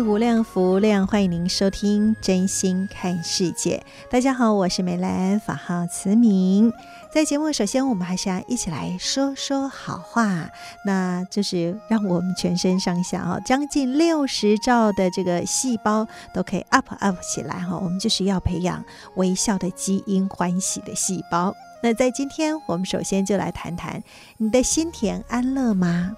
[0.00, 3.82] 无量，福量，欢迎您收听《真心看世界》。
[4.10, 6.72] 大家好，我是美兰，法号慈明。
[7.12, 10.48] 在节目，首先我们还是要一起来说说好话，
[10.84, 17.76] 那就是让我们全身上下啊，将近六十兆的这个细胞都可以 up up 起来哈。
[17.76, 18.84] 我们就是要培养
[19.16, 21.54] 微笑的基因，欢喜的细胞。
[21.82, 24.02] 那在今天，我们首先就来谈谈
[24.36, 26.16] 你的心田安乐吗？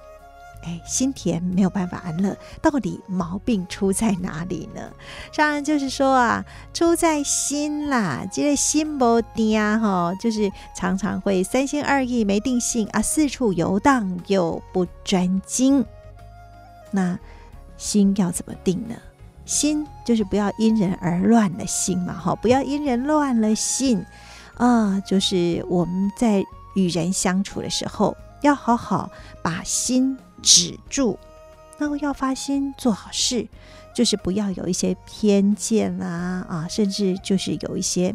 [0.62, 4.82] 哎，心田没有办法安乐，到底毛病出在哪里呢？
[5.34, 6.44] 当然就是说啊，
[6.74, 15.84] 出在心啦，这个心不定啊，哈，就是常常会三心二意、没定性啊，四处游荡又不专精。
[16.90, 17.18] 那
[17.78, 18.94] 心要怎么定呢？
[19.46, 24.04] 心就是不要因人而乱了心嘛，哈，不要因人乱了心
[24.58, 29.10] 啊，就是我们在与人相处的时候，要好好
[29.42, 30.18] 把心。
[30.42, 31.18] 止住，
[31.78, 33.46] 那么要发心做好事，
[33.94, 38.14] 就是不要有一些偏见啊啊，甚至就是有一些，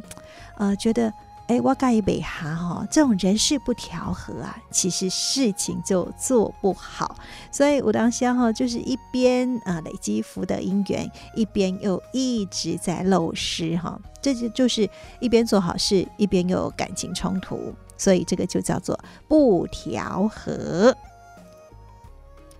[0.57, 1.11] 呃，觉得
[1.47, 7.15] 哎，我盖一北哈哈，这种人事不调和啊，其实事情就做不好。
[7.52, 20.95] 所以武当香哈，就是一边啊累积福德因缘，一边又一直在漏失哈，这就就是一边做好事，一边又有感情冲突，所以这个就叫做不调和。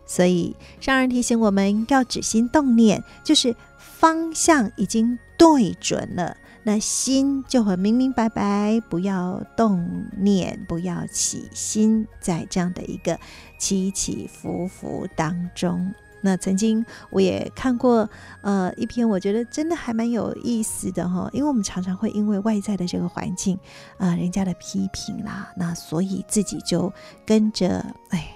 [0.06, 13.20] 所以上人提醒我们要止心动念，就是方向已经对准了，那心就很明明白白，不要动念，不要起心，在这样的一个
[13.58, 15.92] 起起伏伏当中。
[16.22, 18.08] 那曾经我也看过，
[18.42, 23.58] 呃，一篇我觉得真的还蛮有意思的哈，因为我们常常会因为外在的这个环境，
[23.98, 26.94] 啊、人家的批评啦，那所以自己就
[27.26, 28.35] 跟着，哎。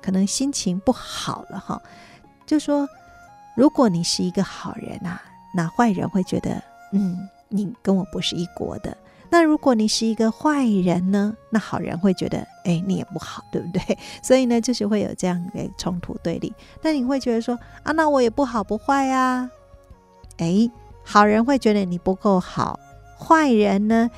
[0.00, 1.80] 可能心情不好了哈，
[2.46, 2.88] 就说
[3.56, 5.20] 如果你是一个好人啊，
[5.54, 8.96] 那坏人会觉得，嗯，你跟我不是一国的。
[9.30, 13.98] 那如果你是一个坏人呢，那好人会觉得，哎，你也不好，对不对？
[14.22, 16.50] 所以呢，就是会有这样的冲突对立。
[16.80, 19.50] 那你会觉得说，啊，那我也不好不坏啊。
[20.38, 20.70] 哎，
[21.04, 22.80] 好人会觉得你不够好，
[23.18, 24.08] 坏人呢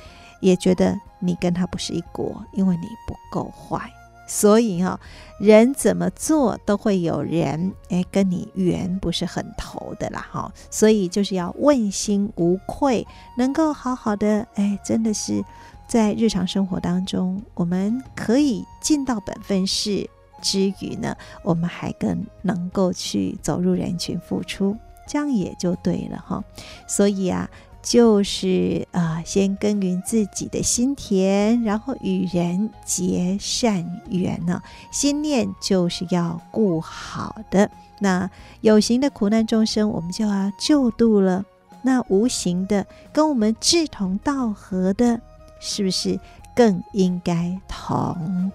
[0.41, 3.91] 也觉得你跟他不是一国，因为你不够坏。
[4.33, 5.01] 所以哈，
[5.41, 13.05] 人怎么做都会有人哎跟你缘不是很投的啦哈，所以就是要问心无愧，
[13.37, 15.45] 能够好好的哎，真的是
[15.89, 20.09] 在日常生活当中，我们可以尽到本分事
[20.41, 24.77] 之余呢，我们还更能够去走入人群付出，
[25.09, 26.41] 这样也就对了哈。
[26.87, 27.51] 所以啊。
[27.83, 34.63] 就是啊、先耕耘自己的心田，然后与人结善缘呢。
[34.91, 37.71] 心念就是要顾好的。
[37.99, 38.31] 那
[38.61, 41.45] 有形的苦难众生，我们就要救度了。
[41.83, 45.21] 那无形的，跟我们志同道合的，
[45.61, 46.21] 是不是
[46.55, 48.53] 更应该同？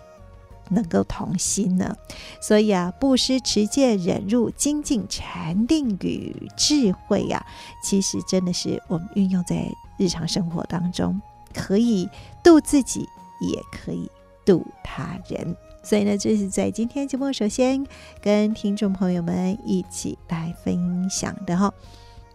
[0.69, 1.95] 能够同心呢，
[2.41, 7.45] 所以啊，布施、持戒、忍辱、精进、禅定与智慧呀、啊，
[7.83, 9.67] 其实真的是我们运用在
[9.97, 11.21] 日常生活当中，
[11.53, 12.09] 可以
[12.43, 13.07] 度自己，
[13.41, 14.09] 也可以
[14.45, 15.55] 度他人。
[15.83, 17.85] 所以呢，这是在今天节目首先
[18.19, 21.71] 跟听众朋友们一起来分享的哈，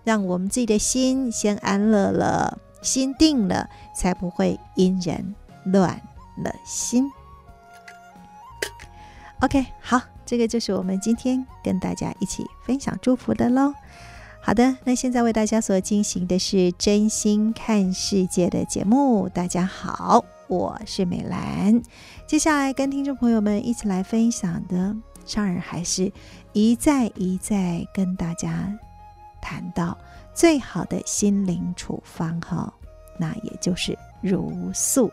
[0.04, 5.34] 让我们自己的心先安乐了，心定了，才不会因人
[5.64, 6.00] 乱
[6.44, 7.10] 了心。
[9.42, 13.72] OK，好，这个就是我们今天跟大家一起分享祝福的喽。
[14.42, 19.30] 好的，那现在为大家所进行的是真心看世界的节目。
[19.30, 21.80] 大家好，我是美兰。
[22.26, 24.94] 接下来跟听众朋友们一起来分享的，
[25.24, 26.12] 上人还是
[26.52, 28.70] 一再一再跟大家
[29.40, 29.96] 谈到
[30.34, 32.70] 最好的心灵处方哈，
[33.18, 35.10] 那也就是茹素。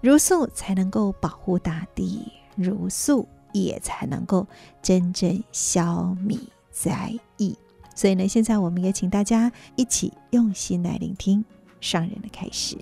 [0.00, 3.28] 茹素才能够保护大地，茹素
[3.62, 4.46] 也才能够
[4.82, 6.38] 真正消弭
[6.70, 7.56] 灾疫。
[7.94, 11.44] 所以呢，现在我们也请大家一起用心来聆听
[11.80, 12.76] 商人的开始。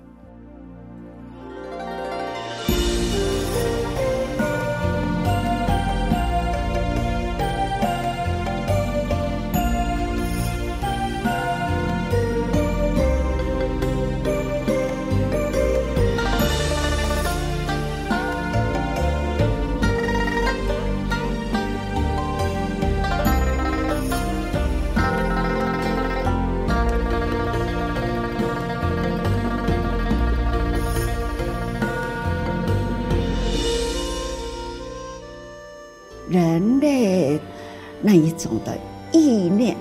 [38.33, 38.75] 一种的
[39.11, 39.77] 意念、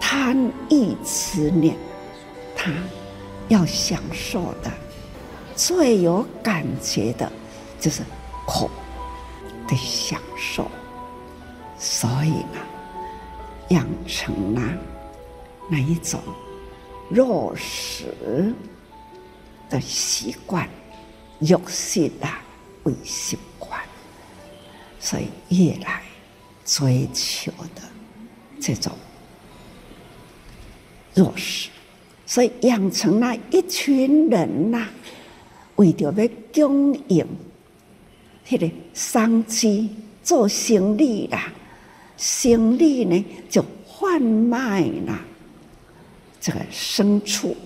[0.00, 0.36] 贪
[0.68, 1.76] 欲痴念，
[2.56, 2.72] 他
[3.48, 4.70] 要享受的、
[5.54, 7.30] 最有感觉的，
[7.78, 8.02] 就是
[8.44, 8.68] 苦
[9.68, 10.66] 的享受。
[11.78, 12.58] 所以呢，
[13.68, 14.60] 养成了
[15.68, 16.20] 那一种
[17.08, 18.52] 肉食
[19.70, 20.68] 的习惯，
[21.38, 22.26] 肉食的
[22.82, 23.80] 为习惯。
[24.98, 26.02] 所以越来
[26.64, 27.82] 追求的
[28.60, 28.92] 这种
[31.14, 31.68] 弱势，
[32.26, 34.88] 所以养成了一群人呐、
[35.76, 37.26] 为着要经营
[38.46, 39.90] 迄个商机
[40.22, 41.52] 做生意啦，
[42.16, 45.20] 生意呢就贩卖了
[46.40, 47.56] 这个牲畜，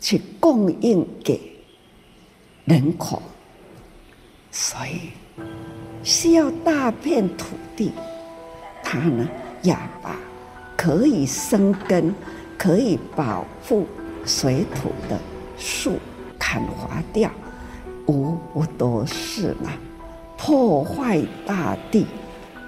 [0.00, 1.40] 去供应给
[2.64, 3.22] 人口，
[4.50, 5.10] 所以。
[6.04, 7.90] 需要大片土地，
[8.82, 9.26] 它呢
[9.62, 10.14] 要把
[10.76, 12.14] 可以生根、
[12.58, 13.86] 可以保护
[14.26, 15.18] 水土的
[15.56, 15.98] 树
[16.38, 17.30] 砍伐掉，
[18.06, 19.70] 无不都是呢
[20.36, 22.06] 破坏大地、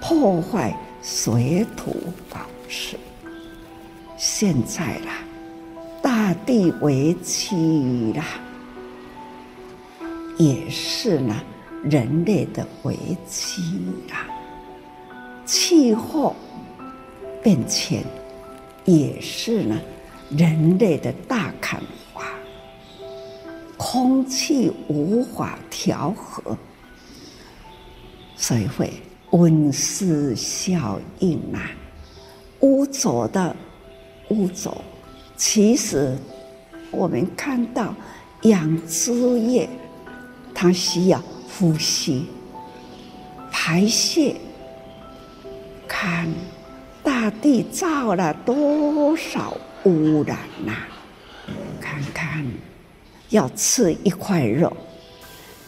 [0.01, 1.95] 破坏水土
[2.29, 2.97] 保持。
[4.17, 5.19] 现在啦，
[6.01, 8.25] 大地为妻啦，
[10.39, 11.35] 也是呢。
[11.89, 12.97] 人类的危
[13.27, 13.61] 机
[14.11, 14.27] 啊，
[15.45, 16.35] 气候
[17.41, 18.03] 变迁
[18.85, 19.75] 也是呢，
[20.29, 21.81] 人类的大砍
[22.13, 22.23] 伐，
[23.77, 26.57] 空气无法调和，
[28.35, 28.91] 所以会
[29.31, 31.71] 温室效应啊，
[32.61, 33.55] 污浊的
[34.29, 34.75] 污浊。
[35.35, 36.17] 其实
[36.91, 37.93] 我们看到
[38.41, 39.69] 养殖业，
[40.53, 41.23] 它需要。
[41.59, 42.27] 呼吸、
[43.51, 44.35] 排泄，
[45.87, 46.31] 看
[47.03, 50.73] 大地造了多少污染呐、
[51.81, 52.45] 看看，
[53.29, 54.71] 要吃一块肉，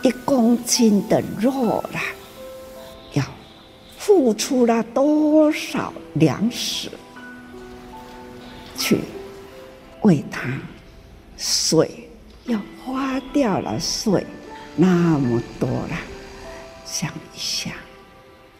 [0.03, 2.01] 一公斤的肉啦，
[3.13, 3.23] 要
[3.97, 6.91] 付出了多少粮食
[8.77, 8.99] 去
[10.01, 10.51] 喂它？
[11.35, 12.07] 水
[12.45, 14.23] 要花掉了水。
[14.81, 15.99] 那么多了，
[16.85, 17.73] 想一想，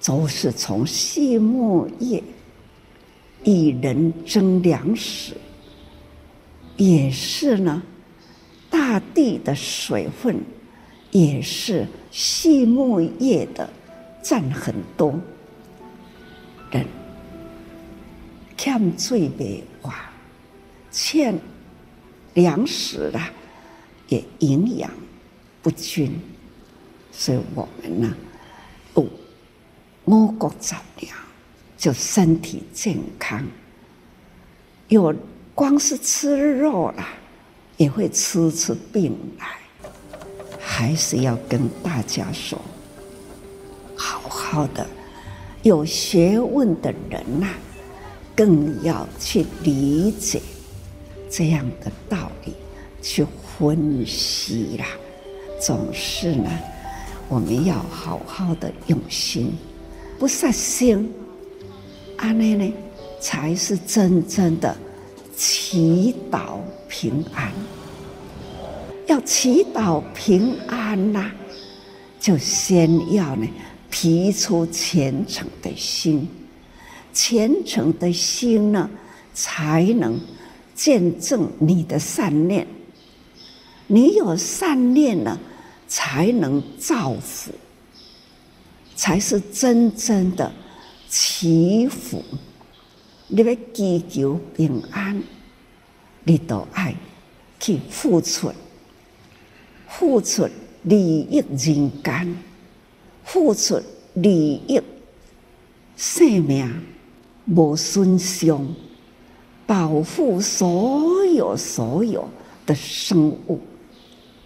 [0.03, 2.21] 都是从畜牧业
[3.45, 5.37] 与人争粮食，
[6.75, 7.81] 也是呢，
[8.69, 10.35] 大地的水分，
[11.11, 13.69] 也是畜牧业的
[14.21, 15.17] 占很多，
[16.69, 16.85] 人
[18.57, 20.11] 欠水没话，
[20.91, 21.39] 欠
[22.33, 23.31] 粮食啊，
[24.09, 24.91] 也营养。
[25.69, 26.19] 不均，
[27.11, 28.15] 所以我们呢，
[28.95, 29.07] 五
[30.05, 31.15] 五谷杂粮，
[31.77, 33.45] 就身体健康。
[34.87, 35.13] 有
[35.53, 37.09] 光是吃肉啦，
[37.77, 39.45] 也会吃出病来。
[40.59, 42.59] 还是要跟大家说，
[43.95, 44.87] 好好的，
[45.61, 47.47] 有学问的人呐、
[48.35, 50.41] 更要去理解
[51.29, 52.55] 这样的道理，
[53.03, 53.23] 去
[53.59, 54.85] 分析啦。
[55.59, 56.49] 总是呢，
[57.27, 59.51] 我们要好好的用心，
[60.17, 61.07] 不杀生，
[62.17, 62.73] 安内呢
[63.19, 64.75] 才是真正的
[65.35, 67.51] 祈祷平安。
[69.07, 71.29] 要祈祷平安呐、
[72.19, 73.47] 就先要呢
[73.91, 76.27] 提出虔诚的心，
[77.11, 78.89] 虔诚的心呢，
[79.33, 80.17] 才能
[80.73, 82.65] 见证你的善念。
[83.89, 85.37] 你有善念了。
[85.91, 87.51] 才能造福，
[88.95, 90.51] 才是真正的
[91.09, 92.23] 祈福。
[93.27, 95.19] 你要祈求平安，
[96.23, 96.95] 你都爱
[97.59, 98.53] 去付出，
[99.87, 100.47] 付出
[100.83, 102.37] 利益人间，
[103.23, 103.81] 付出
[104.13, 104.79] 利益
[105.97, 106.71] 生命
[107.47, 108.75] 无损伤，
[109.65, 112.29] 保护所有所有
[112.67, 113.59] 的生物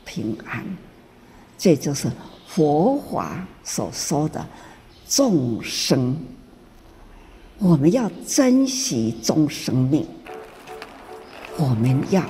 [0.05, 0.65] 平安，
[1.57, 2.11] 这就是
[2.47, 4.45] 佛法所说的
[5.07, 6.15] 众生。
[7.59, 10.05] 我们要珍惜众生命，
[11.57, 12.23] 我们要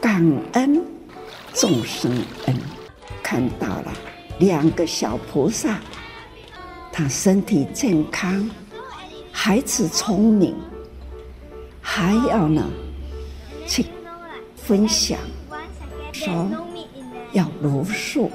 [0.00, 0.82] 感恩
[1.52, 2.10] 众生
[2.46, 2.56] 恩。
[3.22, 3.92] 看到了
[4.40, 5.78] 两个小菩萨，
[6.90, 8.50] 他身体健康，
[9.30, 10.56] 孩子聪明，
[11.80, 12.68] 还要呢
[13.68, 13.86] 去
[14.56, 15.16] 分享，
[16.12, 16.48] 说
[17.32, 18.30] 要如素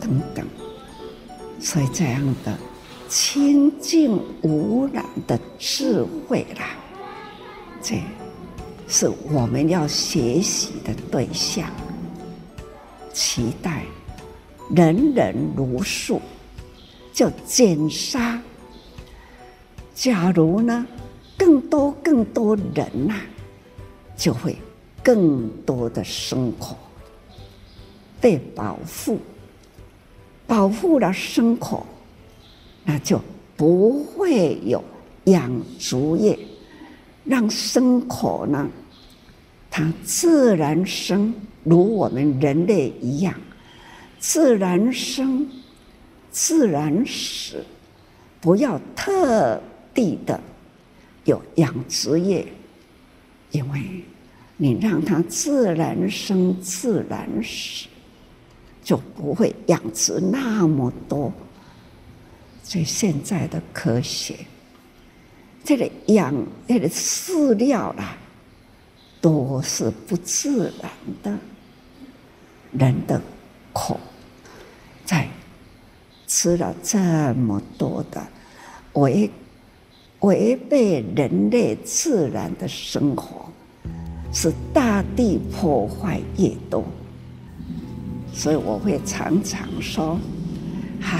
[0.00, 0.46] 等等，
[1.60, 2.56] 所以这样的。
[3.10, 6.76] 清净无染的智慧啦，
[7.80, 8.02] 这
[8.86, 11.70] 是我们要学习的对象。
[13.14, 13.82] 期待
[14.76, 16.20] 人人如素，
[17.10, 18.38] 就减杀。
[19.94, 20.86] 假如呢，
[21.38, 23.14] 更多更多人呐、
[24.18, 24.54] 就会
[25.02, 26.76] 更多的生活
[28.20, 29.18] 被保护，
[30.46, 31.84] 保护了生活。
[32.84, 33.20] 那就
[33.56, 34.82] 不会有
[35.24, 36.38] 养殖业，
[37.24, 38.66] 让生口呢，
[39.70, 41.34] 它自然生，
[41.64, 43.34] 如我们人类一样，
[44.18, 45.46] 自然生，
[46.30, 47.62] 自然死，
[48.40, 49.60] 不要特
[49.92, 50.40] 地的
[51.24, 52.46] 有养殖业，
[53.50, 54.02] 因为
[54.56, 57.87] 你让它自然生，自然死，
[58.88, 61.30] 就不会养殖那么多。
[62.62, 64.34] 所以现在的科学，
[65.62, 66.34] 这个养
[66.66, 68.16] 这个饲料啦，
[69.20, 70.90] 都是不自然
[71.22, 71.38] 的。
[72.72, 73.20] 人的
[73.74, 74.00] 口
[75.04, 75.28] 在
[76.26, 76.98] 吃了这
[77.34, 78.26] 么多的
[78.94, 79.30] 违
[80.20, 83.50] 违背人类自然的生活，
[84.32, 86.84] 使大地破坏越多。
[88.38, 90.16] 所以我会常常说，
[91.00, 91.18] 哈。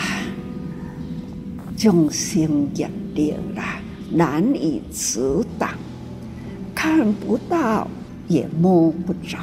[1.76, 3.80] 众生业力啦，
[4.12, 5.70] 难以阻挡，
[6.76, 7.88] 看不到
[8.28, 9.37] 也摸不着。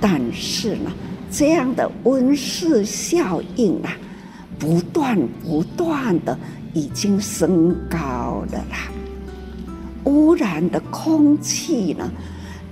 [0.00, 0.90] 但是呢，
[1.30, 3.92] 这样的温室效应啊，
[4.58, 6.38] 不断不断的
[6.72, 8.90] 已经升高了啦。
[10.04, 12.10] 污染的空气呢，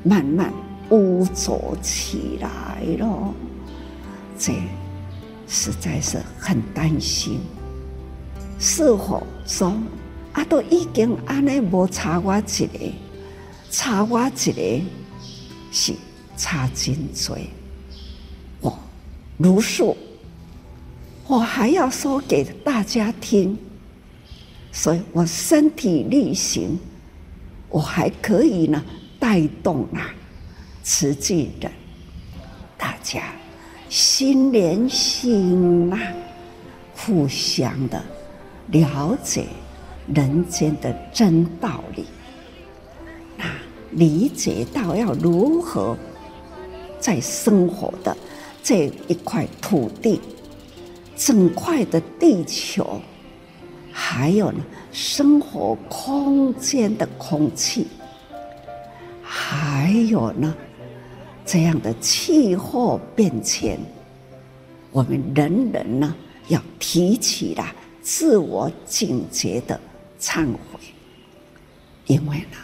[0.03, 0.51] 慢慢
[0.91, 3.35] 污浊起来了。
[4.39, 4.53] 这
[5.47, 7.41] 实在是很担心。
[8.59, 9.77] 是否说
[10.33, 10.45] 啊？
[10.45, 12.93] 都已经安尼无差我一个，
[13.71, 14.83] 差我一个
[15.71, 15.95] 是
[16.37, 17.37] 差真多。
[18.61, 18.79] 我
[19.37, 19.97] 如数，
[21.27, 23.59] 我还要说给大家听，
[24.73, 26.79] 所以我身体力行，
[27.69, 28.83] 我还可以呢
[29.19, 30.15] 带动啊，
[30.83, 31.71] 慈济的，
[32.79, 33.25] 大家
[33.95, 35.97] 心连心呐，
[36.97, 38.03] 互相的。
[38.73, 39.47] 了解
[40.13, 42.05] 人间的真道理，
[43.37, 43.45] 那
[43.93, 45.97] 理解到要如何
[46.99, 48.17] 在生活的
[48.65, 50.21] 这一块土地、
[51.15, 53.01] 整块的地球，
[53.93, 54.59] 还有呢
[54.91, 57.87] 生活空间的空气，
[59.23, 60.53] 还有呢
[61.47, 63.79] 这样的气候变迁，
[64.91, 66.15] 我们人人呢
[66.49, 67.75] 要提起来。
[68.07, 69.81] 自我警觉的
[70.21, 70.79] 忏悔，
[72.07, 72.59] 因为呢，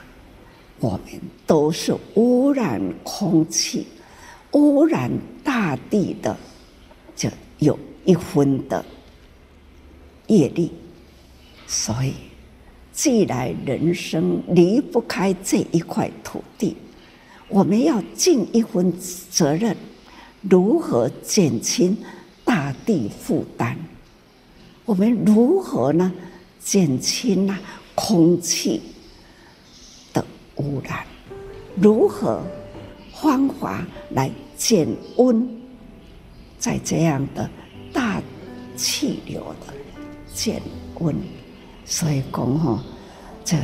[0.78, 3.86] 我们都是污染空气、
[4.52, 5.10] 污染
[5.42, 6.36] 大地的，
[7.16, 8.84] 就有一分的
[10.26, 10.70] 业力。
[11.66, 12.12] 所以，
[12.92, 16.76] 既然人生离不开这一块土地，
[17.50, 18.92] 我们要尽一份
[19.28, 19.76] 责任，
[20.42, 21.96] 如何减轻
[22.44, 23.74] 大地负担？
[24.84, 26.12] 我们如何呢？
[26.60, 27.58] 减轻啊
[27.94, 28.80] 空气
[30.12, 30.24] 的
[30.56, 31.04] 污染？
[31.74, 32.40] 如何
[33.14, 35.48] 方法来减温？
[36.58, 37.48] 在这样的
[37.92, 38.22] 大
[38.76, 39.72] 气流的
[40.34, 40.60] 减
[40.98, 41.16] 温，
[41.86, 42.84] 所以讲哈，
[43.44, 43.56] 这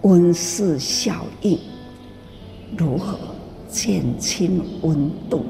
[0.00, 1.58] 温室效应
[2.76, 3.18] 如何
[3.68, 5.44] 减轻温度？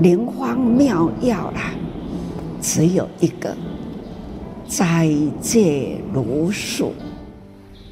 [0.00, 1.72] 灵方妙药啦。
[2.62, 3.56] 只有一个
[4.68, 5.08] 斋
[5.40, 6.92] 戒茹素，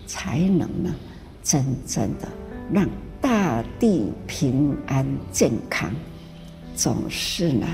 [0.06, 0.94] 才能呢
[1.42, 2.28] 真正的
[2.70, 2.86] 让
[3.18, 5.90] 大地平安健康，
[6.74, 7.66] 总是呢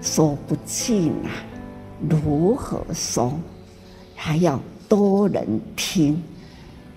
[0.00, 1.28] 说不尽啊，
[2.08, 3.32] 如何说？
[4.16, 6.22] 还要多人听，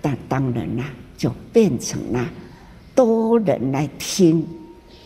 [0.00, 0.86] 但当然啦，
[1.18, 2.26] 就变成了
[2.94, 4.46] 多人来听，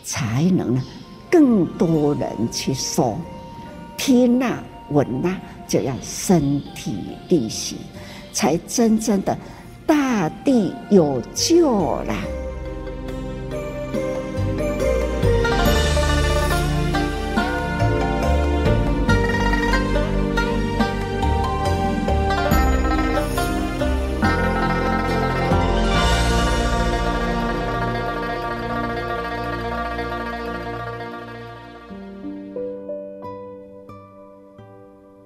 [0.04, 0.82] 才能呢
[1.28, 3.18] 更多人去说，
[3.96, 6.94] 听呐、闻呐、就要身体
[7.28, 7.78] 力行，
[8.32, 9.36] 才真正的
[9.86, 12.41] 大地有救了。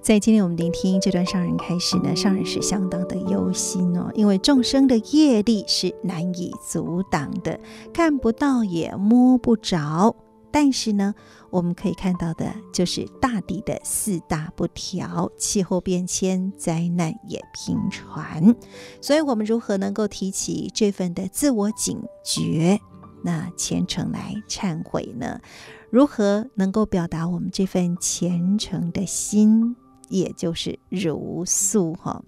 [0.07, 7.59] 在今天我们聆听这段上人开始呢，上人是相当的忧心哦，因为众生的业力是难以阻挡的，
[7.93, 10.15] 看不到也摸不着。
[10.49, 11.13] 但是呢，
[11.49, 18.55] 我们可以看到的就是大地的四大不调，气候变迁，灾难也频传。
[19.01, 22.79] 所以，我们如何能够提起这份的自我警觉，
[23.25, 25.41] 那虔诚来忏悔呢？
[25.89, 29.75] 如何能够表达我们这份虔诚的心？
[30.09, 32.23] 也就是茹素哈，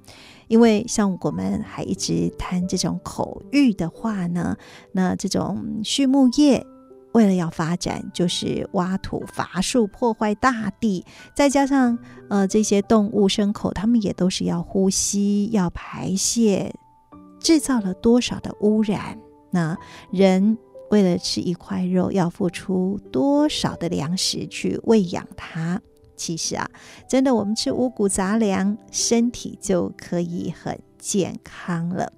[0.47, 4.57] 因为像我们还一直谈这种口欲的话呢，
[4.91, 6.65] 那这种畜牧业
[7.13, 11.05] 为了要发展，就是挖土伐树破坏大地，
[11.35, 11.97] 再加上
[12.29, 16.73] 呃这些动物牲口，它们也都是要呼吸要排泄，
[17.39, 19.19] 制造了多少的污染？
[19.51, 19.75] 那
[20.11, 20.57] 人
[20.91, 25.81] 为了吃一块肉，要付出多少的粮食去喂养它？
[26.19, 26.69] 其实啊，
[27.07, 32.11] 真的，我们吃五谷杂粮，身体就可以很健康了。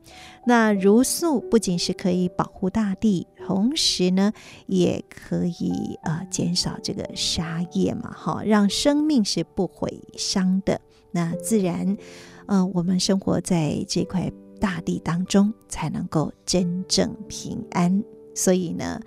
[0.48, 4.34] 那茹素不仅是可以保护大地，同时呢，
[4.66, 10.82] 也可以呃减少这个杀业嘛，哈，让生命是不毁伤的。
[11.12, 11.96] 那自然，
[12.48, 18.04] 呃，我们生活在这块大地当中，才能够真正平安。
[18.34, 19.00] 所以呢，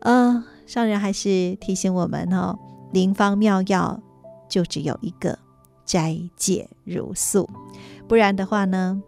[0.00, 2.58] 呃，上人还是提醒我们哦，
[2.92, 4.02] 灵方妙药。
[4.52, 5.38] 就只有一个
[5.86, 7.48] 斋戒如素，
[8.06, 9.02] 不然的话呢，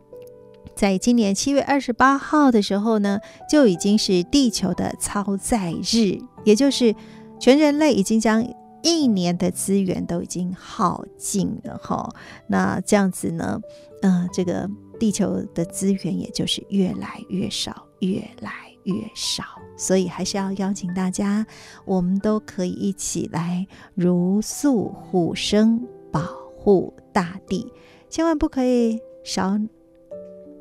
[0.75, 6.95] 在今年七月二十八号的时候呢，就已经是地球的超载日，也就是
[7.39, 8.43] 全人类已经将
[8.83, 12.09] 一年的资源都已经耗尽了哈。
[12.47, 13.61] 那这样子呢，
[14.01, 14.67] 嗯、呃，这个
[14.99, 18.51] 地球的资源也就是越来越少，越来
[18.85, 19.45] 越少。
[19.77, 21.47] 所以还是要邀请大家，
[21.85, 26.23] 我们都可以一起来如素护生，保
[26.57, 27.73] 护大地，
[28.09, 29.59] 千万不可以少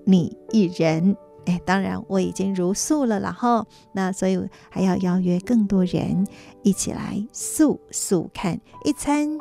[0.05, 1.15] 你一人。
[1.45, 6.25] 哎，当然我已经如素了，然后那所以还要邀约更多人
[6.61, 9.37] 一起来素素看一餐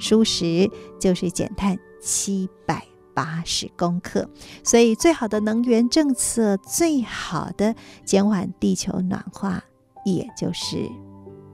[0.00, 2.93] 蔬食，就是减碳七百。
[3.14, 4.28] 八十公克，
[4.62, 7.74] 所以最好的能源政策，最好的
[8.04, 9.62] 减缓地球暖化，
[10.04, 10.88] 也就是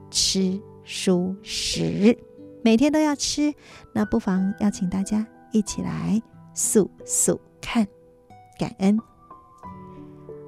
[0.09, 2.17] 吃蔬食，
[2.63, 3.53] 每天都要吃。
[3.93, 6.21] 那不妨邀请大家一起来
[6.53, 7.87] 素素看，
[8.57, 8.99] 感恩。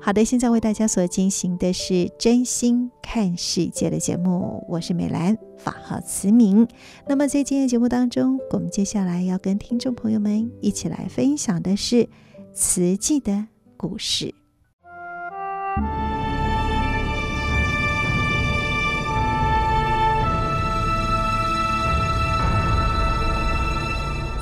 [0.05, 6.67] 好的，现在为大家所进行的是真心看世界的节目，我是美兰，法号慈明。
[7.07, 12.09] 那么在今天的节目当中，我们接下来要跟听众朋友们一起来分享的是
[12.53, 14.35] 慈济的故事。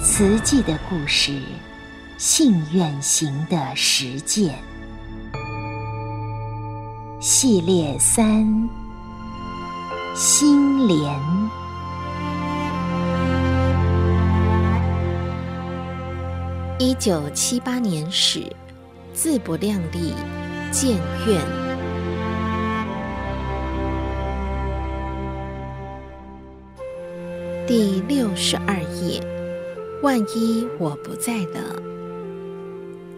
[0.02, 1.40] 慈济的故事，
[2.18, 4.56] 信愿行的实践。
[7.24, 8.68] 系列三：
[10.16, 10.98] 心莲。
[16.80, 18.52] 一九七八年始，
[19.14, 20.16] 自不量力，
[20.72, 21.40] 建院。
[27.68, 29.22] 第六十二页，
[30.02, 31.80] 万一我不在了。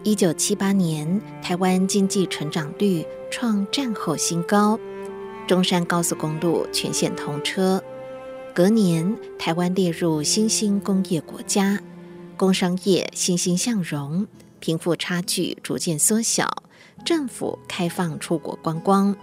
[0.02, 3.02] 一九七八年，台湾经济成长率
[3.36, 4.78] 创战后新高，
[5.48, 7.82] 中山高速公路全线通车。
[8.54, 11.80] 隔年，台湾列入新兴工业国家，
[12.36, 14.28] 工商业欣欣向荣，
[14.60, 16.62] 贫富差距逐渐缩小，
[17.04, 19.16] 政府开放出国观光。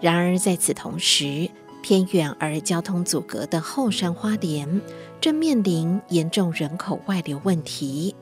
[0.00, 1.50] 然而，在此同时，
[1.82, 4.80] 偏远而交通阻隔的后山花莲
[5.20, 8.14] 正面临严重人口外流问题。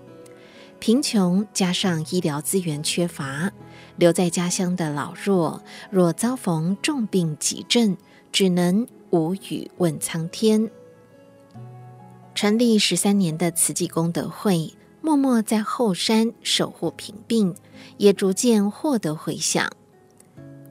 [0.78, 3.52] 贫穷加上医疗资源缺乏，
[3.96, 7.96] 留在家乡的老弱若遭逢重病急症，
[8.30, 10.70] 只能无语问苍天。
[12.34, 17.54] 成立十三年的慈济功德会，默默在后山守护贫病，
[17.96, 19.70] 也逐渐获得回响。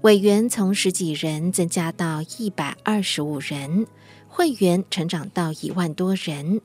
[0.01, 3.88] 委员从十几人增加到一百二十五人，
[4.27, 6.61] 会员成长到一万多人。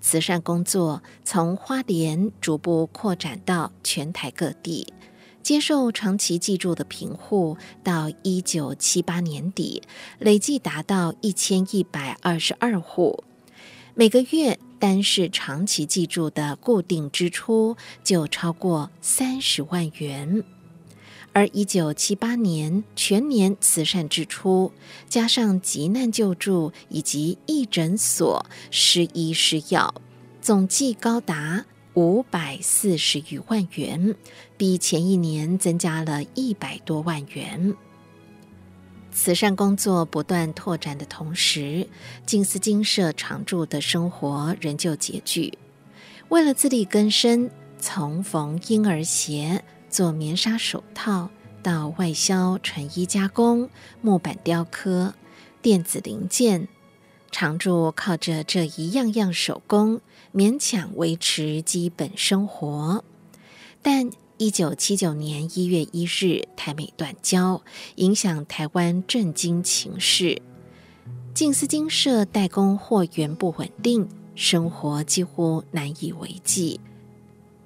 [0.00, 4.92] 慈善工作从花莲逐步扩展到全台各地，
[5.44, 9.82] 接受长期寄住的贫户，到一九七八年底
[10.18, 13.22] 累计达到一千一百二十二户，
[13.94, 20.42] 每个月单是长期寄住的固定支出就超过三十万元。
[21.34, 24.72] 而一九七八年全年慈善支出，
[25.10, 29.94] 加上急难救助以及义诊所施医施药，
[30.40, 34.14] 总计高达五百四十余万元，
[34.56, 37.74] 比前一年增加了一百多万元。
[39.12, 41.88] 慈善工作不断拓展的同时，
[42.26, 45.56] 静思精舍常住的生活仍旧拮据，
[46.28, 49.64] 为了自力更生，从缝婴儿鞋。
[49.88, 51.30] 做棉纱手套，
[51.62, 55.14] 到外销成衣加工、木板雕刻、
[55.62, 56.66] 电子零件，
[57.30, 60.00] 常住靠着这一样样手工，
[60.34, 63.04] 勉强维持基本生活。
[63.80, 67.62] 但一九七九年一月一日，台美断交，
[67.94, 70.42] 影响台湾政经情势，
[71.32, 76.80] 静思金社代工货源不稳定，生活几乎难以为继。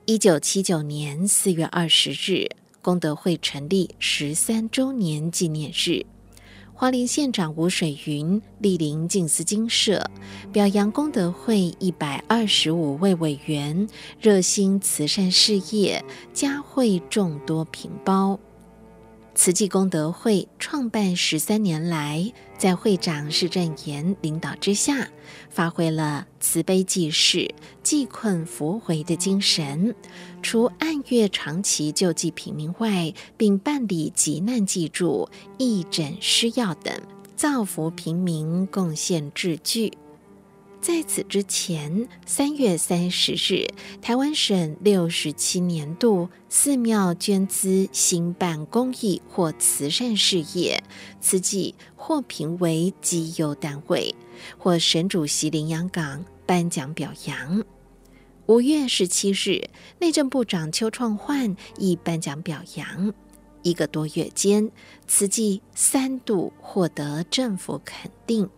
[0.05, 2.49] 一九七九年四月二十日，
[2.83, 6.05] 功德会成立十三周年纪念日，
[6.81, 10.09] 花莲县长吴水云莅临静思精舍，
[10.53, 13.89] 表扬功德会一百二十五位委员
[14.21, 18.39] 热心慈善事业，嘉惠众多平包。
[19.39, 25.09] 慈济功德会创办十三年来，在会长施正言领导之下，
[25.49, 29.95] 发挥了慈悲济世、济困扶危的精神。
[30.43, 36.93] 除按月长期救济平民外，并办理急难济助、义诊施药等，
[37.37, 39.93] 造福平民，贡献至巨。
[40.81, 43.67] 在此之前，三月三十日，
[44.01, 50.83] 台湾省六十七年度寺庙捐资兴办公益或慈善事业，
[51.21, 54.15] 慈济获评为绩优单位，
[54.57, 57.65] 获省主席林洋港颁奖表扬。
[58.47, 63.13] 五月十七日，内政部长邱创焕亦颁奖表扬。
[63.63, 64.71] 一个多月间，
[65.07, 68.49] 慈济三度获得政府肯定。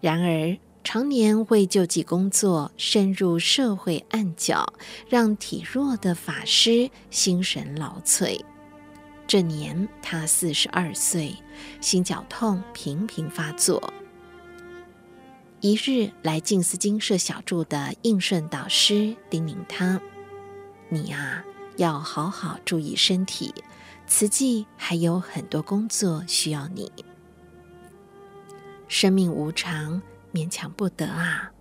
[0.00, 0.56] 然而，
[0.92, 4.74] 常年为救济工作深入社会暗角，
[5.08, 8.40] 让体弱的法师心神劳瘁。
[9.24, 11.36] 这年他四十二岁，
[11.80, 13.92] 心绞痛频频发作。
[15.60, 20.00] 一日来静思精舍小住的应顺导师叮咛他
[20.90, 21.44] ：“你啊，
[21.76, 23.54] 要好好注意身体，
[24.08, 26.90] 慈济还有很多工作需要你。
[28.88, 31.52] 生命无常。”勉强不得啊！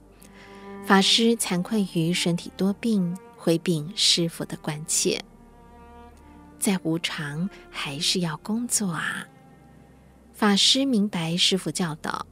[0.86, 5.24] 法师惭愧于身体多病，回禀师傅的关切。
[6.58, 9.28] 再无常，还是要工作啊！
[10.34, 12.26] 法师明白师傅教导，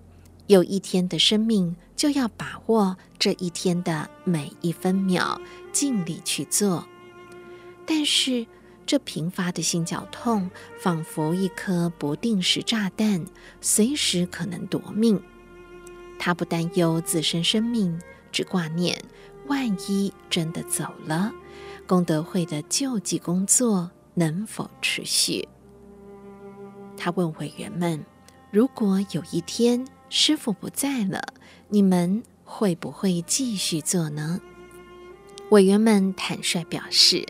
[0.48, 5.40] 有一天的生命就要把握这一天的每一分秒，
[5.72, 6.88] 尽力去做。
[7.86, 8.46] 但是
[8.86, 13.26] 这频发的心绞痛，仿佛一颗不定时炸弹，
[13.62, 15.22] 随时可能夺命。
[16.20, 18.00] 他不担忧自身生命，
[18.32, 19.02] 只挂念
[19.48, 21.32] 万一真的走了，
[21.86, 25.48] 功德会的救济工作能否持续？
[26.98, 28.04] 他问委员们
[28.52, 31.22] ：“如果有一天师傅不在了，
[31.70, 34.42] 你们会不会继续做呢？”
[35.52, 37.26] 委员们坦率表示：“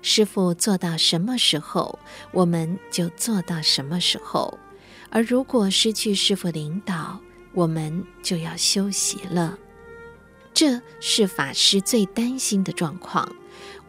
[0.00, 1.98] 师傅做到什么时候，
[2.32, 4.58] 我们就做到什么时候。
[5.10, 7.20] 而如果失去师傅领导，”
[7.52, 9.58] 我们就要休息了，
[10.54, 13.30] 这是法师最担心的状况。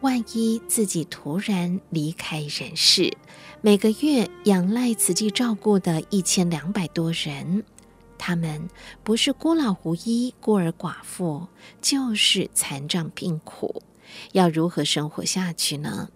[0.00, 3.16] 万一自己突然离开人世，
[3.60, 7.62] 每个月仰赖慈济照顾的一千两百多人，
[8.18, 8.68] 他们
[9.04, 11.46] 不是孤老无依、孤儿寡妇，
[11.80, 13.82] 就是残障病苦，
[14.32, 16.08] 要如何生活下去呢？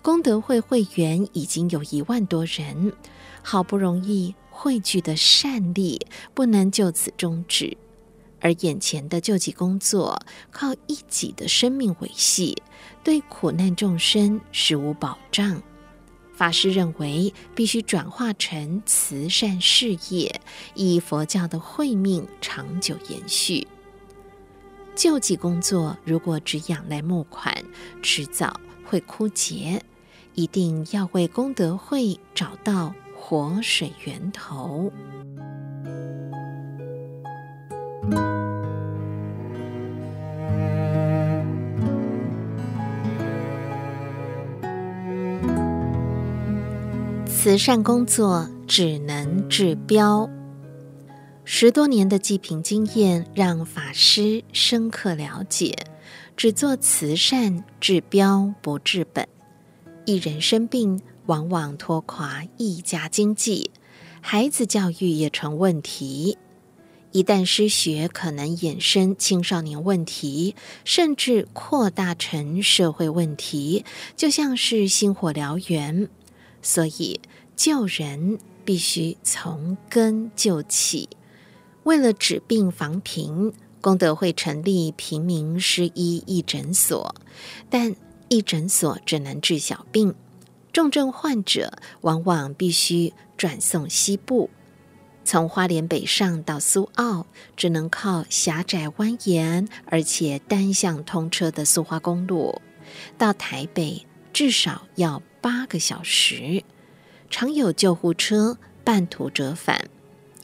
[0.00, 2.94] 功德会会员已经有一万多人，
[3.44, 7.76] 好不容易汇聚的善力不能就此终止，
[8.40, 12.56] 而眼前的救济工作靠一己的生命维系，
[13.04, 15.62] 对苦难众生实无保障。
[16.32, 20.40] 法师认为，必须转化成慈善事业，
[20.74, 23.68] 以佛教的慧命长久延续。
[24.96, 27.54] 救济工作如果只仰赖募款，
[28.02, 29.82] 迟早会枯竭。
[30.34, 32.92] 一定要为功德会找到
[33.26, 34.92] 活水源头。
[47.26, 50.28] 慈善工作只能治标，
[51.44, 55.74] 十多年的济贫经验让法师深刻了解，
[56.36, 59.26] 只做慈善治标不治本。
[60.04, 63.70] 一人生病，往往拖垮一家经济；
[64.20, 66.38] 孩子教育也成问题。
[67.12, 73.84] 一旦失学，可能衍生青少年问题，甚至扩大成社会问题，
[74.16, 76.08] 就像是星火燎原。
[76.60, 77.20] 所以，
[77.54, 81.08] 救人必须从根救起。
[81.84, 87.14] 为了治病防贫，功德会成立平民失医义诊所，
[87.70, 87.94] 但
[88.28, 90.14] 义诊所只能治小病，
[90.74, 94.50] 重症患者往往必须转送西部。
[95.24, 102.60] 从花莲北上到苏澳，只能靠狭窄蜿蜒而且单向通车的苏花公路；
[103.16, 106.64] 到台北至少要八个小时。
[107.30, 109.88] 常有救护车半途折返，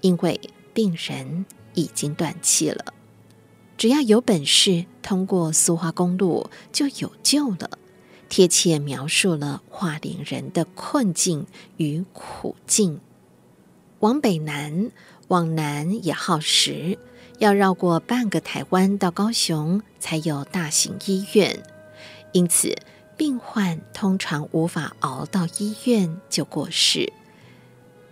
[0.01, 0.41] 因为
[0.73, 2.95] 病人已经断气了。
[3.77, 7.69] 只要有本事通过苏花公路，就有救了。
[8.31, 13.01] 贴切描述了花莲人的困境与苦境。
[13.99, 14.91] 往北南，
[15.29, 16.99] 往南也耗时，
[17.39, 21.63] 要绕过半个台湾到高雄才有大型医院，
[22.33, 22.75] 因此，
[23.19, 27.13] 病患通常无法熬到医院就过世。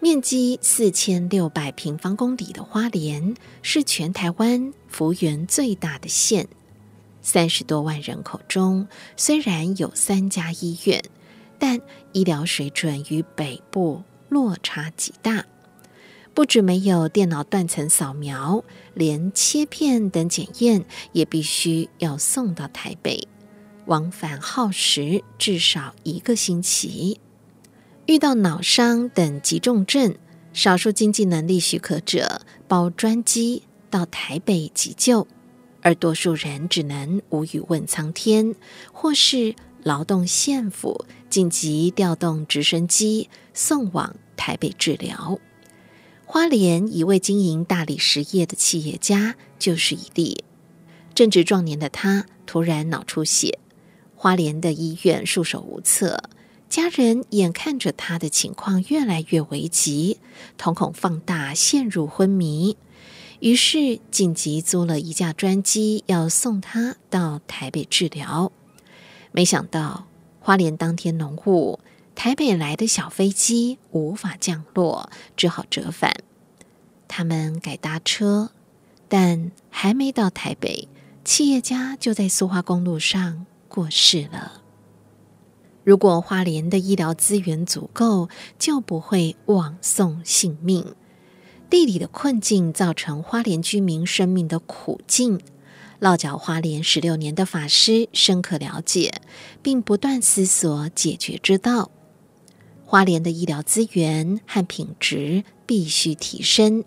[0.00, 6.48] 面积四千六百平方公里的花莲是全台湾幅员最大的县，
[7.22, 11.02] 三十多万人口中，虽然有三家医院，
[11.58, 11.80] 但
[12.12, 15.44] 医疗水准与北部落差极大。
[16.34, 18.62] 不止没有电脑断层扫描，
[18.94, 23.26] 连切片等检验也必须要送到台北。
[23.86, 27.18] 往返耗时至少一个星期，
[28.06, 30.14] 遇到脑伤等急重症，
[30.52, 35.26] 少数经济能力许可者包专机到台北急救，
[35.88, 38.54] 而多数人只能无语问苍天，
[38.92, 45.38] 或是劳动县府紧急调动直升机送往台北治疗。
[46.26, 50.44] 花莲一位经营大理石业的企业家就是一例，
[51.14, 53.58] 正值壮年的他突然脑出血。
[54.14, 56.22] 花莲的医院束手无策，
[56.68, 60.18] 家人眼看着他的情况越来越危急，
[60.58, 62.76] 瞳孔放大，陷入昏迷，
[63.40, 68.50] 于是紧急租了一架专机，要送他到台北治疗。
[69.32, 70.06] 没想到
[70.40, 71.78] 花莲当天浓雾，
[72.14, 76.14] 台北来的小飞机无法降落，只好折返。
[77.06, 78.50] 他们改搭车，
[79.08, 80.88] 但还没到台北，
[81.24, 83.46] 企业家就在苏花公路上。
[83.68, 84.62] 过世了。
[85.84, 90.94] 如果花莲的医疗资源足够，就不会枉送性命。
[91.70, 95.38] 地理的困境造成花莲居民生命的苦境，
[95.98, 99.20] 落脚花莲十六年的法师深刻了解，
[99.62, 101.90] 并不断思索解决之道。
[102.86, 106.84] 花莲的医疗资源和品质必须提升，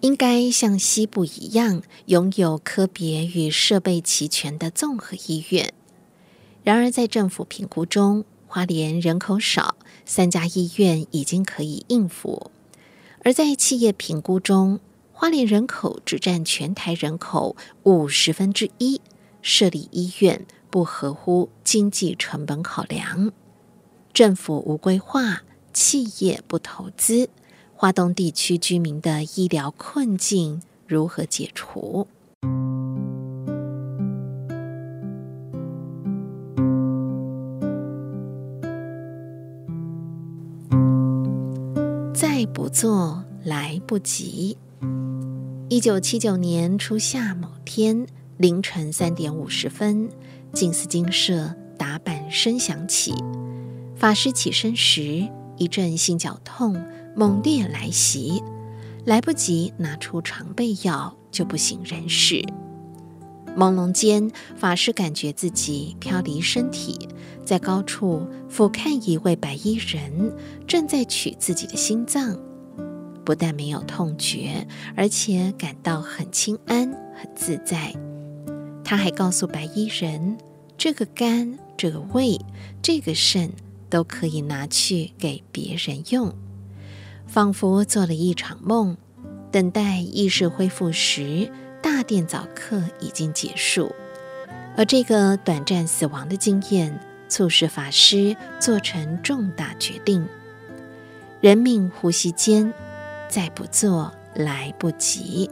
[0.00, 5.74] 应该像西部一样，拥有科别与设备齐全的综合医院。
[6.62, 9.74] 然而，在政府评估中，花莲人口少，
[10.06, 12.50] 三家医院已经可以应付；
[13.24, 19.00] 而在企业评估中，花莲人口只占全台人口五十分之一，
[19.40, 23.32] 设立医院不合乎经济成本考量。
[24.12, 27.30] 政府无规划，企业不投资，
[27.74, 32.06] 华东地区居民的医疗困境如何解除？
[42.54, 44.56] 不做来不及。
[45.68, 50.08] 一九七九年初夏某天凌晨三点五十分，
[50.52, 53.12] 静思精舍打板声响起。
[53.96, 56.80] 法师起身时，一阵心绞痛
[57.16, 58.40] 猛烈来袭，
[59.04, 62.40] 来不及拿出常备药，就不省人事。
[63.56, 67.08] 朦胧间，法师感觉自己飘离身体，
[67.44, 70.34] 在高处俯瞰一位白衣人
[70.66, 72.36] 正在取自己的心脏，
[73.24, 77.94] 不但没有痛觉，而且感到很轻安、很自在。
[78.82, 80.36] 他还告诉白衣人，
[80.76, 82.38] 这个肝、这个胃、
[82.82, 83.50] 这个肾
[83.88, 86.34] 都可以拿去给别人用，
[87.26, 88.96] 仿佛做了一场梦。
[89.50, 91.48] 等待意识恢复时，
[91.84, 93.94] 大殿早课已经结束。
[94.74, 100.26] 而这个短暂死亡的经验，促使法师做成重大决定：
[101.42, 102.72] 人命呼吸间，
[103.28, 105.50] 再不做来不及。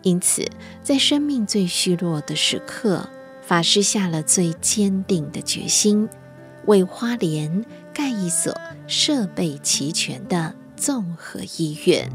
[0.00, 0.42] 因此，
[0.82, 3.06] 在生命最虚弱的时刻，
[3.42, 6.08] 法师下了最坚定的决心，
[6.64, 12.10] 为花莲盖一所设备齐全的综合医院。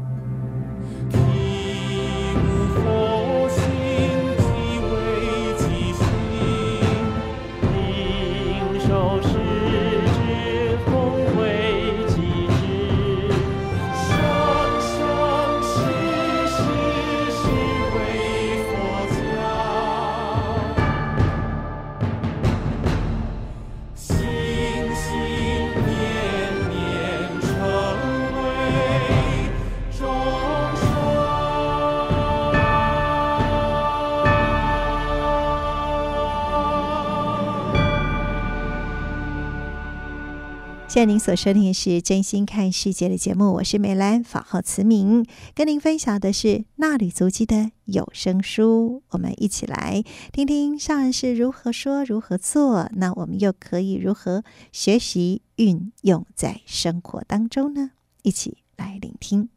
[40.92, 45.24] 现在您所收听的是《真心看世界》的节目，我是美兰，法号慈明，
[45.54, 49.02] 跟您分享的是纳履足迹的有声书。
[49.12, 57.92] 我们一起来听听上人是如何说、如何做，那我们又可以如何学习运用在生活当中呢？
[58.20, 59.48] 一起来聆听。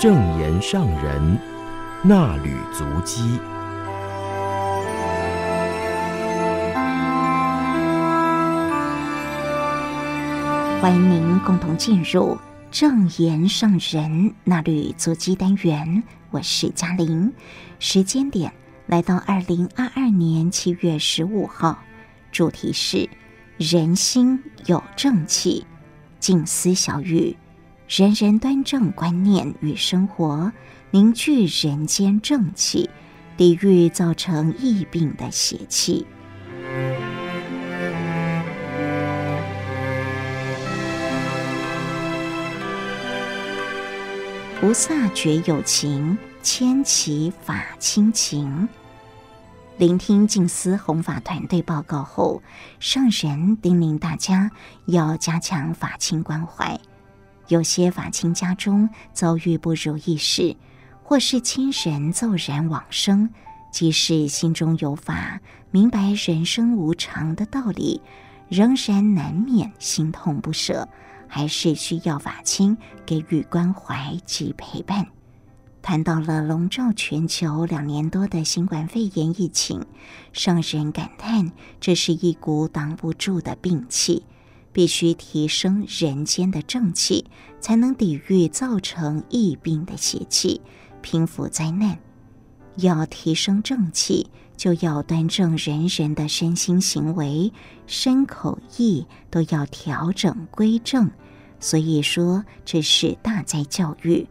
[0.00, 1.38] 正言上人
[2.02, 3.38] 纳履足迹。
[10.80, 12.38] 欢迎您共同进入
[12.70, 17.32] 正言圣人衲履足迹单元，我是嘉玲。
[17.80, 18.52] 时间点
[18.86, 21.82] 来到二零二二年七月十五号，
[22.30, 23.10] 主题是
[23.56, 25.66] 人心有正气，
[26.20, 27.36] 静思小语，
[27.88, 30.52] 人人端正观念与生活，
[30.92, 32.88] 凝聚人间正气，
[33.36, 36.06] 抵御造成疫病的邪气。
[44.60, 48.68] 菩萨觉有情，千起法亲情。
[49.76, 52.42] 聆听静思弘法团队报告后，
[52.80, 54.50] 上人叮咛大家
[54.86, 56.76] 要加强法亲关怀。
[57.46, 60.56] 有些法亲家中遭遇不如意事，
[61.04, 63.30] 或是亲人骤然往生，
[63.70, 65.38] 即使心中有法，
[65.70, 68.02] 明白人生无常的道理，
[68.48, 70.88] 仍然难免心痛不舍。
[71.28, 75.06] 还是需要法亲给予关怀及陪伴。
[75.80, 79.86] 谈到了笼罩全球两年多的新冠肺炎疫情，
[80.32, 84.24] 让人感叹，这是一股挡不住的病气，
[84.72, 87.26] 必须提升人间的正气，
[87.60, 90.60] 才能抵御造成疫病的邪气，
[91.00, 91.98] 平复灾难。
[92.76, 97.52] 要提升正气，就要端正人人的身心行为，
[97.88, 101.10] 身口意都要调整归正。
[101.58, 104.28] 所以说，这是大灾教育，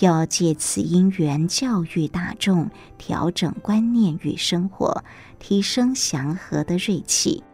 [0.00, 5.04] 要借此因缘教育大众，调整观念与生活，
[5.38, 7.44] 提升祥和的锐气。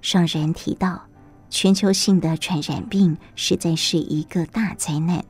[0.00, 1.02] 上人提到，
[1.48, 5.24] 全球性的传染病实在是一个大灾难。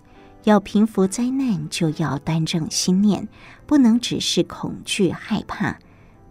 [0.44, 3.28] 要平复灾难，就要端正心念，
[3.66, 5.78] 不能只是恐惧害怕。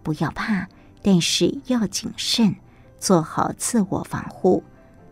[0.04, 0.68] 不要怕，
[1.02, 2.56] 但是要谨慎，
[3.00, 4.64] 做好自我防护。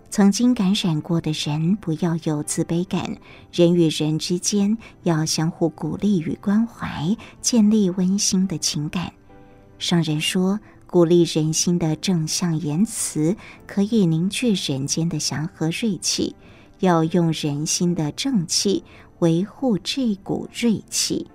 [0.10, 3.18] 曾经感染过的人，不要有自卑感。
[3.52, 9.12] 人与人之间要相互鼓励与关怀，建立温馨的情感。
[9.80, 13.36] 上人说，鼓励人心的正向言辞，
[13.66, 16.36] 可以凝聚人间的祥和锐气。
[16.80, 18.84] 要用人心的正气
[19.20, 21.28] 维护这股锐气。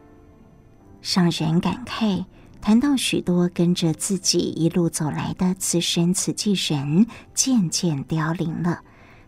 [1.01, 2.25] 上人感慨，
[2.63, 8.83] 谈到许多跟着自己一路走来的慈身慈济人，渐渐凋零了。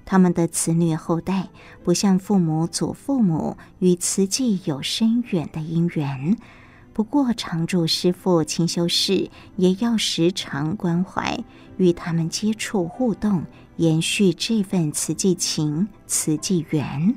[0.04, 1.48] 他们的子女后代
[1.82, 6.36] 不像父母祖父母与慈济有深远的因缘。
[6.92, 11.42] 不过常住师父清修室，也要时常关怀，
[11.76, 13.42] 与他们接触互动，
[13.78, 17.16] 延续这份慈济情、慈济缘。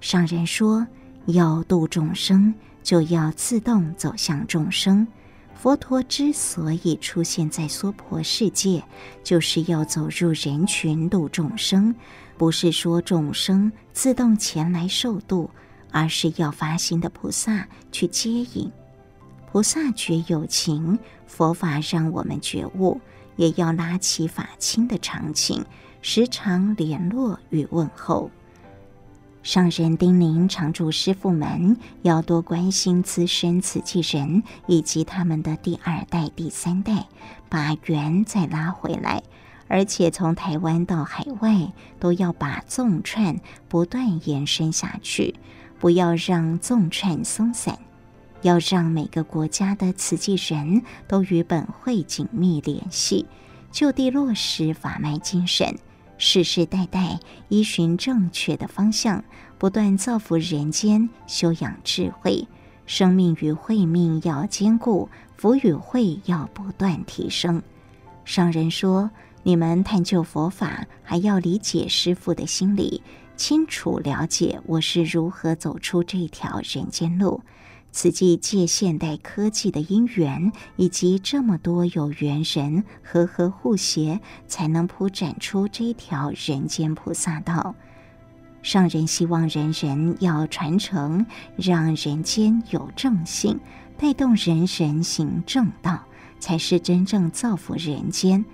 [0.00, 0.86] 上人说，
[1.26, 5.06] 要度众生，就要自动走向众生。
[5.60, 8.82] 佛陀之所以出现在娑婆世界，
[9.22, 11.94] 就是要走入人群度众生，
[12.38, 15.50] 不是说众生自动前来受度，
[15.90, 18.72] 而是要发心的菩萨去接引。
[19.52, 22.98] 菩萨觉有情，佛法让我们觉悟，
[23.36, 25.62] 也要拉起法亲的长情，
[26.00, 28.30] 时常联络与问候。
[29.42, 37.06] 上人叮咛常住师父们要多关心资深瓷器人以及他们的第二代、第三代，
[37.48, 39.22] 把缘再拉回来，
[39.66, 45.34] 而且从台湾到海外都要把纵串不断延伸下去，
[45.78, 47.78] 不要让纵串松散，
[48.42, 53.24] 要让每个国家的瓷器人都与本会紧密联系，
[53.72, 55.78] 就地落实法脉精神。
[56.22, 57.18] 世世代代
[57.48, 59.24] 依循正确的方向，
[59.56, 62.46] 不断造福人间，修养智慧。
[62.84, 65.08] 生命与慧命要兼顾，
[65.38, 67.62] 福与慧要不断提升。
[68.26, 69.10] 上人说
[69.42, 73.02] ：“你们探究佛法，还要理解师父的心理，
[73.34, 77.40] 清楚了解我是如何走出这条人间路。”
[77.92, 87.74] 此即借现代科技的因缘，以及这么多有缘人和合互协，才能铺展出这条人间菩萨道。
[88.62, 91.26] 上人希望人人要传承，
[91.56, 93.58] 让人间有正性，
[93.96, 96.04] 带动人人行正道，
[96.38, 98.44] 才是真正造福人间。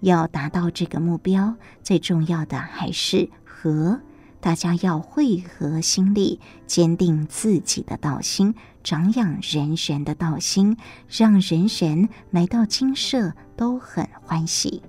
[0.00, 4.00] 要达到这个目标，最重要的还是和。
[4.48, 14.82] 大家要汇合心力，坚定自己的道心，长养人人的道心，让人人来到精舍都很欢喜。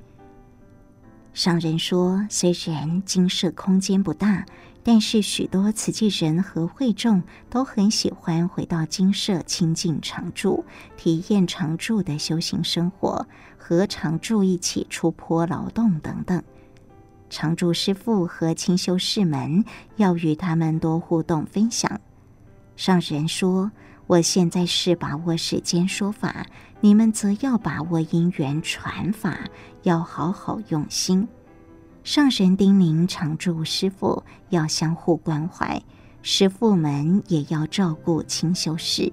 [1.34, 4.46] 上人说，虽然精舍空间不大，
[4.82, 10.64] 但是许多慈济人和会众都很喜欢回到精舍亲近常住，
[10.96, 16.42] 体验常住的修行生活，和常住一起出坡劳动等等。
[17.30, 19.64] 常住师父和清修士们
[19.98, 22.02] 要与他们多互动分享。
[22.76, 23.72] 上人说
[24.08, 26.46] ：“我现在是把握时间说法，
[26.82, 29.38] 你们则要把握因缘传法，
[29.84, 31.28] 要好好用心。”
[32.04, 35.82] 上神叮咛常住师父要相互关怀，
[36.24, 39.12] 师父们也要照顾清修士。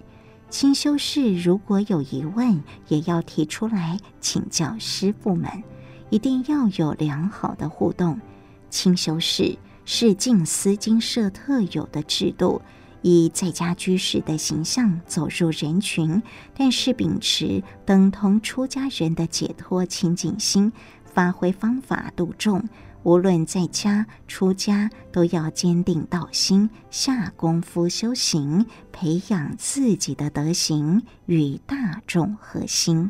[0.49, 5.51] 清修士如果有疑问，也要提出来请教师父们。
[6.11, 8.21] 一定要有良好的互动。
[8.71, 12.61] 清修士是静思精舍特有的制度，
[13.03, 16.23] 以在家居士的形象走入人群，
[16.55, 20.73] 但是秉持等同出家人的解脱清净心，
[21.05, 22.63] 发挥方法度众。
[23.05, 33.09] 无论在家出家，都要坚定道心，下功夫修行，培养自己的德行，与大众合心。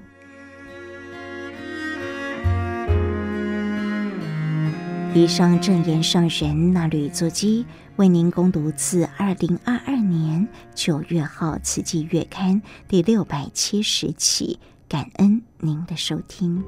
[5.16, 7.64] 以上正言上人那履足迹，
[7.96, 16.62] 为您攻读自二零二二年九月号《慈济月刊》第六百七十期，感恩您的收听。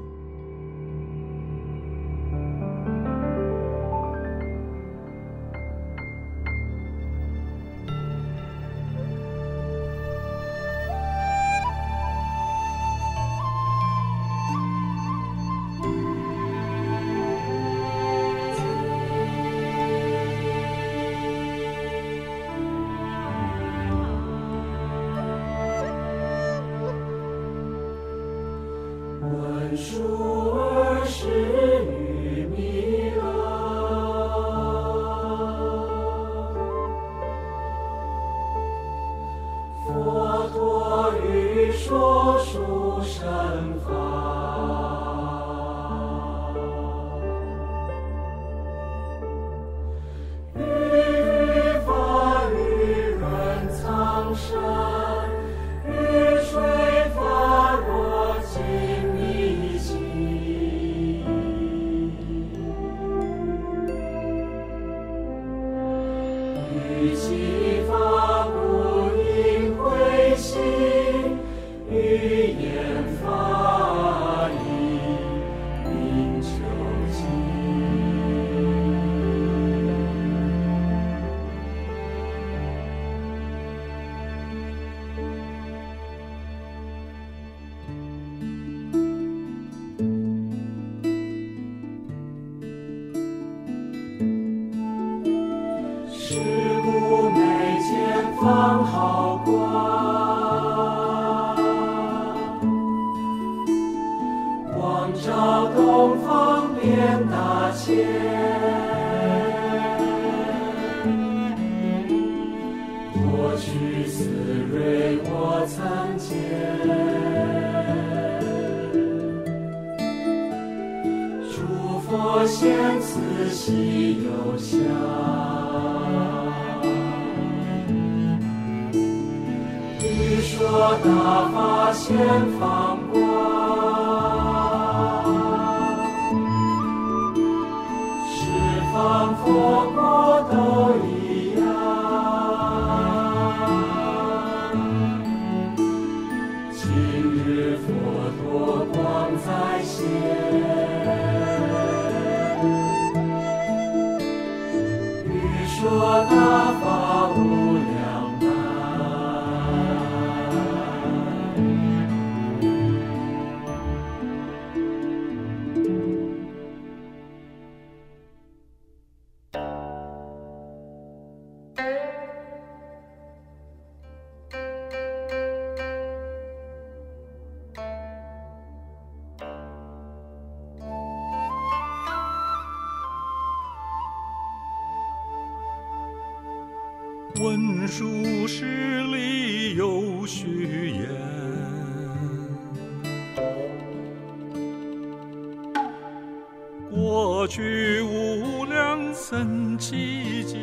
[197.49, 200.59] 去无量僧期间，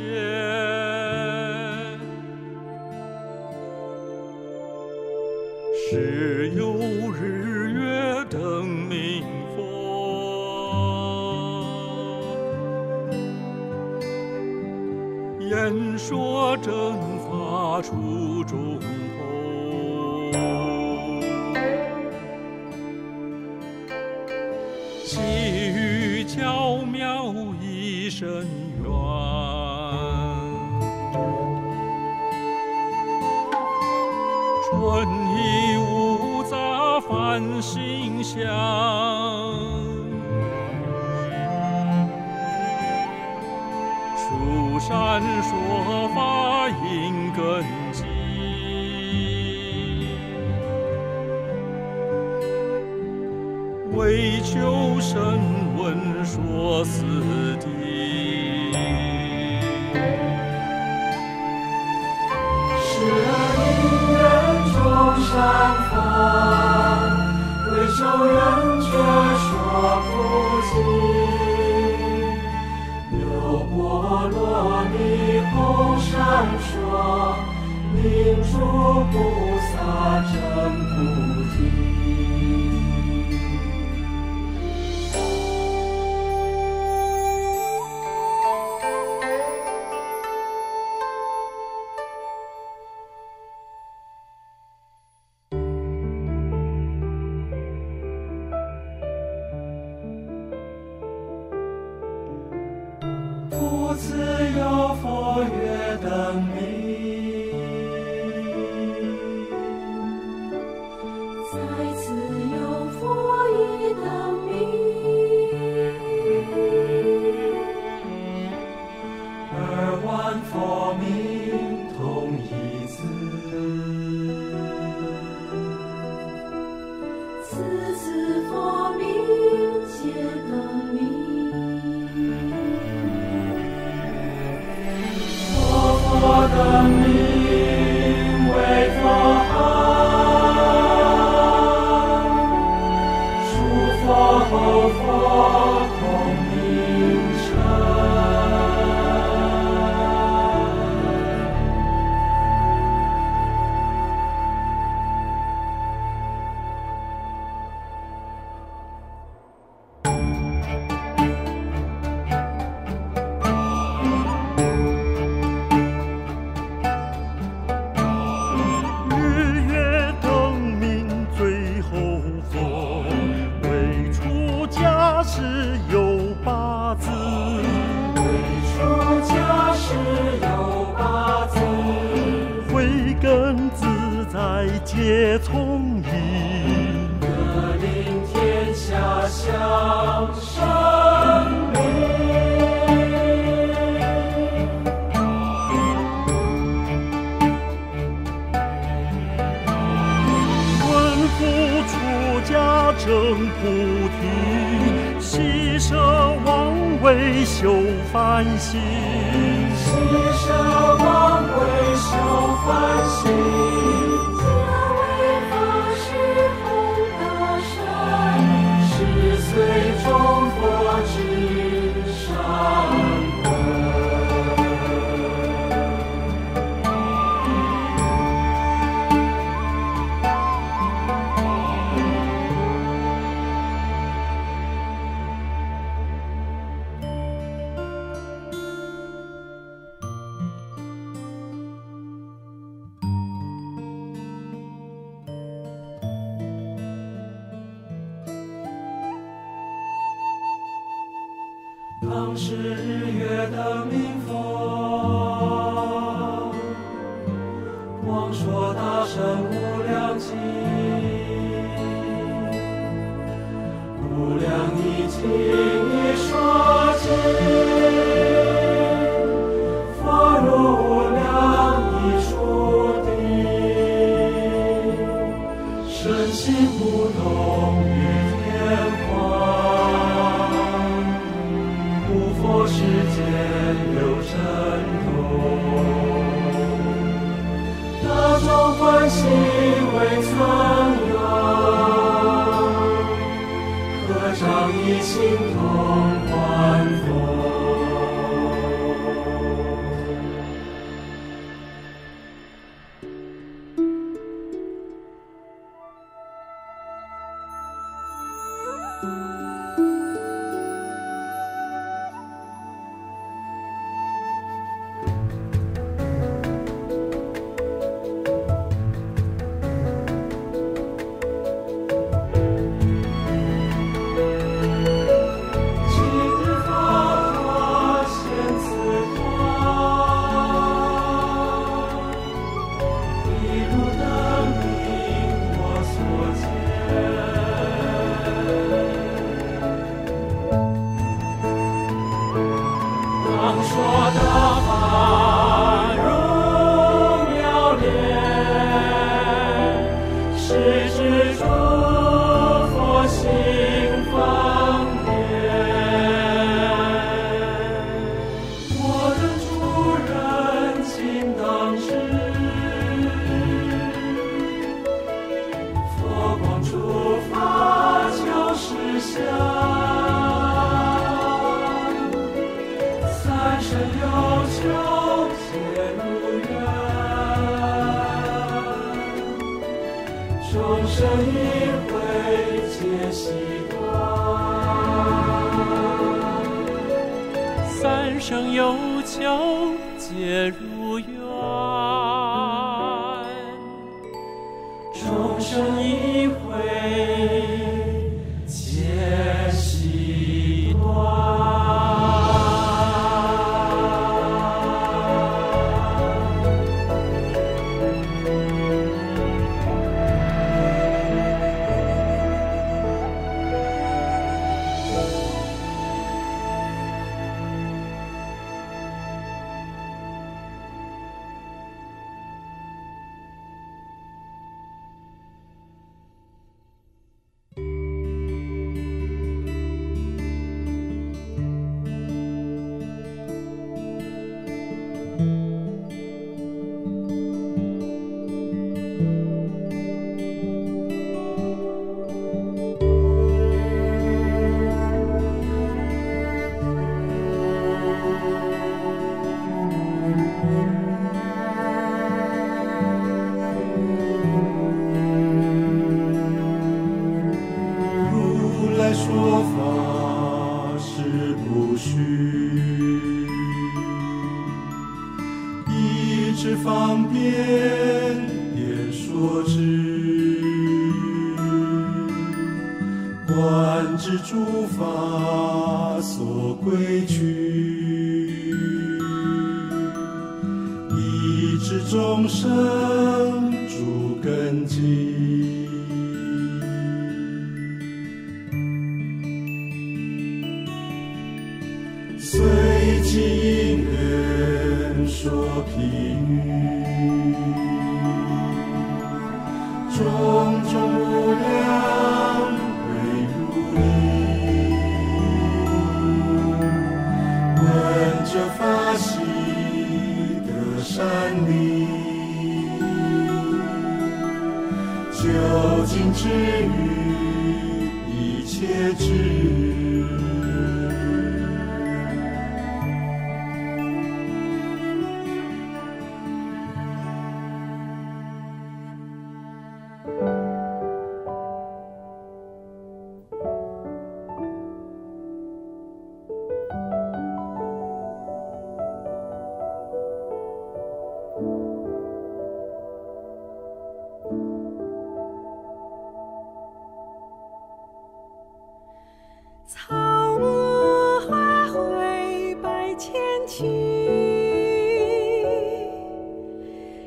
[103.88, 104.16] 如此
[104.58, 106.65] 有佛曰等你。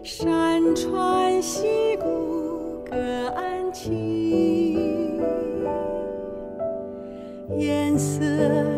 [0.10, 2.97] 山川溪谷各
[3.36, 4.76] 安栖，
[7.55, 8.68] 颜色。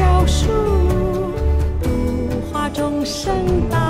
[0.00, 0.46] 教书，
[1.82, 1.90] 度
[2.50, 3.89] 化众生道。